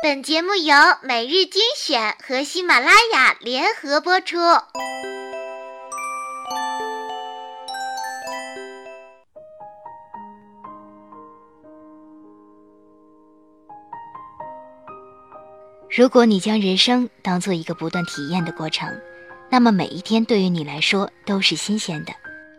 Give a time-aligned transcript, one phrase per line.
[0.00, 4.36] 本节目由每日精选和喜马拉雅联合播出。
[15.90, 18.88] 如果你将人生当做一个不断体验的过程，
[19.50, 22.12] 那么每一天对于你来说都是新鲜的。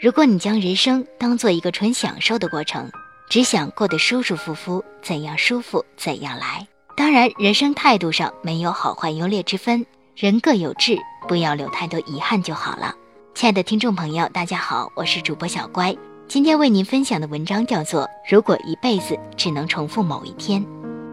[0.00, 2.88] 如果你将人生当做一个纯享受的过程，
[3.28, 6.68] 只想过得舒舒服服，怎样舒服怎样来。
[6.96, 10.96] 当然，人生态度上没有好坏优劣之分，人各有志，
[11.26, 12.94] 不要留太多遗憾就好了。
[13.34, 15.96] 亲爱的听众朋友，大家好，我是主播小乖，
[16.28, 20.62] 今天为您分享的文章叫做《如果一辈子只能重复某一天》。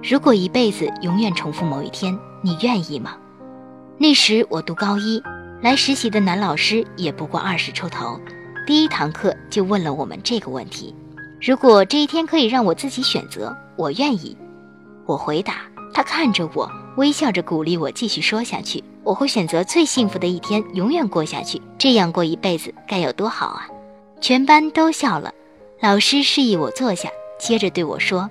[0.07, 3.17] 如果一辈子永远重复某一天，你愿意吗？
[3.97, 5.21] 那时我读高一，
[5.63, 8.19] 来实习的男老师也不过二十出头，
[8.67, 10.93] 第一堂课就问了我们这个问题：
[11.41, 14.37] 如果这一天可以让我自己选择，我愿意。
[15.07, 15.55] 我回答，
[15.93, 18.83] 他看着我，微笑着鼓励我继续说下去。
[19.03, 23.67] 我会选择最幸福的一天，永远过下去，这样过一辈子该有多好啊！
[24.21, 25.33] 全班都笑了，
[25.81, 28.29] 老师示意我坐下，接着对我说。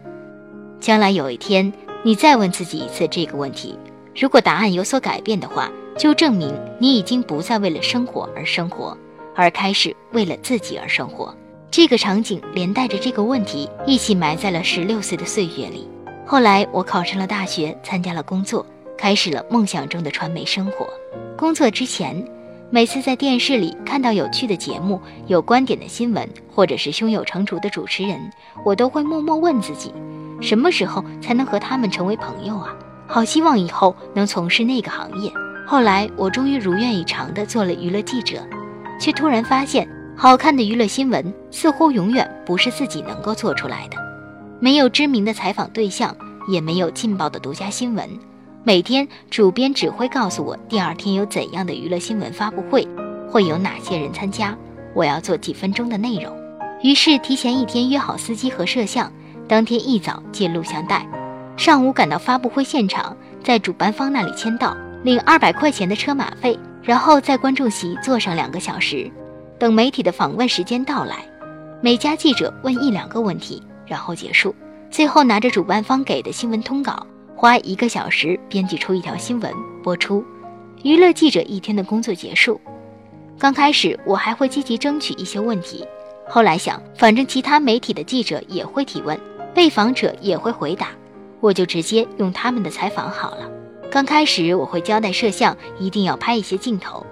[0.79, 1.73] 将来有一天，
[2.05, 3.77] 你再问自己一次这个问题，
[4.15, 8.97] 如果答案有所改变的话，就证明你已经不再为了生活而生活，
[9.35, 11.35] 而开始为了自己而生活。
[11.69, 15.89] 这个场景连带着这个问题一起埋在了十六岁的岁月里。
[16.31, 18.65] 后来我考上了大学，参加了工作，
[18.97, 20.89] 开始了梦想中的传媒生活。
[21.37, 22.25] 工作之前，
[22.71, 28.17] 每次在电视里看到有趣的节目、有观点的新闻，或者是胸有成竹的主持人，
[28.65, 29.93] 我都会默默问自己。
[30.41, 32.77] 什么时候才能和他们成为朋友啊？
[33.09, 35.33] 好希望以后能从事那个行业。
[35.67, 38.39] 后来我终于如愿以偿地做了娱乐记者，
[39.01, 39.85] 却突然发现，
[40.17, 43.97] 好看的娱乐新闻似乎永远不是自己能够做出来的。
[44.61, 46.15] 没有知名的采访对象，
[46.47, 48.07] 也没有劲爆的独家新闻。
[48.63, 52.87] 每天主编只会告诉我第二天有怎样的娱乐新闻发布会，
[53.27, 54.55] 会有哪些人参加，
[54.95, 56.37] 我要做几分钟的内容。
[56.83, 59.11] 于是提前一天约好司机和摄像。
[59.49, 61.05] 当天一早借录像带，
[61.57, 69.11] 上午赶到发布会现场，在主办方那里签到，领二百块钱的车马费，然后在观众席坐上两个小时，
[69.59, 71.17] 等媒体的访问时间到来，
[71.81, 74.55] 每家记者问一两个问题，然后结束。
[74.89, 79.53] 最后拿着主办方给的新闻通稿，花一个小时编辑出一条新闻
[79.83, 80.25] 播出。
[80.85, 82.61] 娱乐记者一天的工作结束。
[83.37, 85.85] 刚开始我还会积极争取一些问题，
[86.29, 89.19] 后来想，反正其他媒体的记者也会提问。
[89.53, 90.91] 被访者也会回答，
[91.41, 93.51] 我就直接用他们的采访好了。
[93.91, 97.05] 刚开始我会交代摄像一定要拍一些镜头，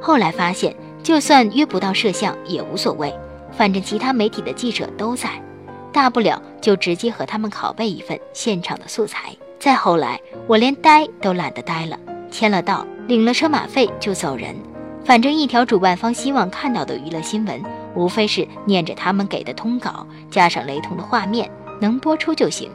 [0.00, 3.14] 后来发现就算约不到摄像也无所谓，
[3.52, 5.28] 反正其他媒体的记者都在，
[5.92, 9.36] 大不了就直接和他们拷贝一份现场的素材。
[9.58, 11.98] 再后来，我连呆都懒得呆了，
[12.30, 14.56] 签了到，领了车马费就走人。
[15.04, 17.62] 反正一条主办方希望看到的娱乐新闻，
[17.94, 21.50] 无非是念着他们给的通稿，加上雷同的画面。
[21.80, 22.70] 能播出就行，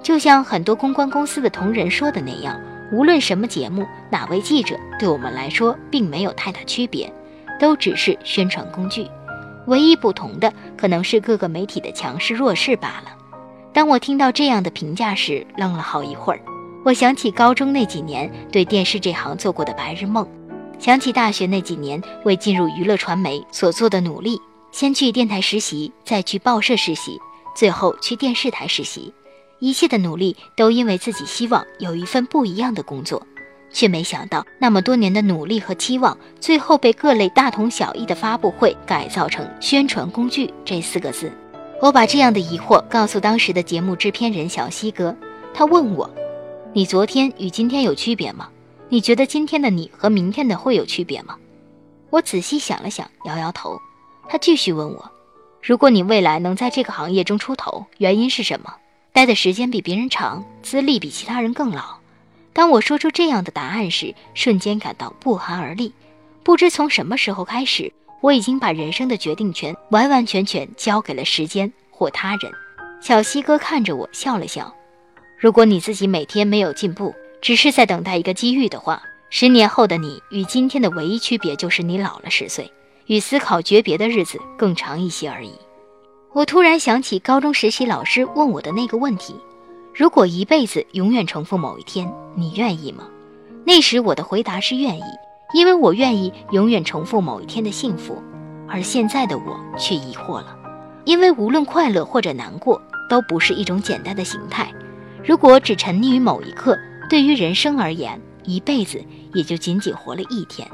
[0.00, 2.60] 就像很多公关公司的同仁说的那样，
[2.92, 7.12] 无论什么节目，哪位记者，对我们来说并没有太大区别，
[7.58, 9.04] 都只是宣传工具，
[9.66, 13.16] 唯一不同的可能是各个媒体的强势弱势罢了。
[13.72, 16.40] 当我听到这样的评价时，愣了好一会儿。
[16.84, 20.26] 我想起高中那几年对电视这行做过的白日梦，
[20.78, 24.38] 想起大学那几年为进入娱乐传媒所做的努力，
[24.72, 27.18] 先去电台实习，再去报社实习。
[27.54, 29.12] 最后去电视台实习，
[29.58, 33.24] 一切的努力都因为自己希望有一份不一样的工作，
[33.72, 41.32] 却没想到那么多年的努力和期望，最后被各类大同小异的发布会改造成宣传工具这四个字。
[41.80, 45.16] 我把这样的疑惑告诉当时的节目制片人小西哥，
[45.52, 46.08] 他问我
[46.72, 48.48] ：“你昨天与今天有区别吗？
[48.88, 51.36] 你觉得今天的你和明天的会有区别吗？”
[52.10, 53.76] 我仔细想了想，摇摇头。
[54.28, 55.10] 他继续问我。
[55.60, 58.74] 如果你未来能在这个行业中出头，原因是什么？
[59.12, 62.01] 待的时间比别人长，资历比其他人更老。
[62.52, 65.92] 当我说出这样的答案时，瞬间感到不寒而栗。
[66.42, 72.52] 不知从什么时候开始，我已经把人生的决定权完完全全交给了时间或他人。
[73.00, 74.74] 小西哥看着我笑了笑。
[75.38, 82.70] 如果你自己每天没有进步，只是在等待一个机遇的话，十年后的你与今天的唯一区别就是你老了十岁。
[83.06, 85.52] 与思考诀别的日子更长一些而已。
[86.32, 89.34] 我突然想起高中实习老师问我的那个问题：
[89.94, 93.04] 如果一辈子永远重复某一天，你愿意吗？
[93.64, 95.02] 那时我的回答是愿意，
[95.54, 98.16] 因为我愿意永远重复某一天的幸福。
[98.66, 100.56] 而现在的我却疑惑了，
[101.04, 104.72] 因为无论快乐或者难过，都不是一种简单的形态。
[105.22, 106.78] 如果只沉溺于某一刻，
[107.10, 109.04] 对于人生而言，一辈子
[109.34, 110.66] 也就仅仅活了一天。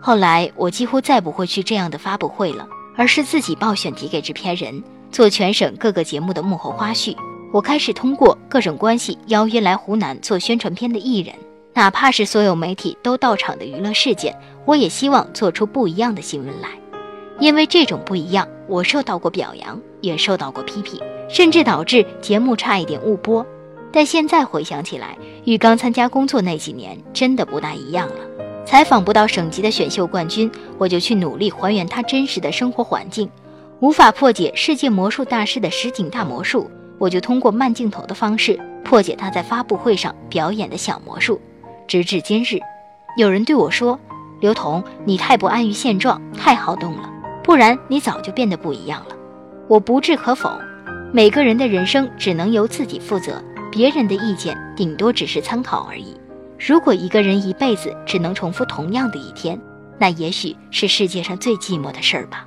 [0.00, 2.66] 后来，我几乎再不会去这样的发布会了，
[2.96, 4.82] 而是自己报选题给制片人，
[5.12, 7.16] 做全省各个节目的幕后花絮。
[7.52, 11.34] 我开始通过各种关系邀约来湖南做宣传片的艺人，
[11.74, 16.68] 哪怕是所有媒体都到场的娱乐事件，我也希望做出不一样的新闻来。
[17.40, 23.44] 因为这种不一样，我受到过表扬，也受到过批评，甚至导致节目差一点误播。
[23.90, 28.14] 但现在回想起来，与刚参加工作那几年真的不大一样了。
[28.64, 30.48] 采访不到省级的选秀冠军，
[30.78, 33.26] 我就去努力还原他真实的生活环境；
[33.80, 36.70] 无法破解世界魔术大师的实景大魔术，
[37.00, 41.40] 我就通过慢镜头的方式破解他在发布会上表演的小魔术。
[41.88, 42.60] 直至今日，
[43.16, 43.98] 有人对我说
[44.38, 47.10] ：“刘同，你太不安于现状，太好动了，
[47.42, 49.16] 不然你早就变得不一样了。”
[49.66, 50.52] 我不置可否。
[51.10, 53.42] 每个人的人生只能由自己负责，
[53.72, 56.14] 别人的意见顶多只是参考而已。
[56.58, 59.58] 如果一个人一辈子只能重复同样的一天，
[59.98, 62.46] 那也许是世界上最寂寞的事儿吧。